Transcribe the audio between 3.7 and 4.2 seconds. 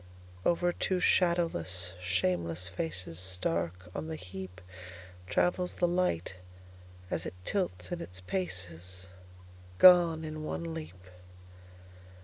on the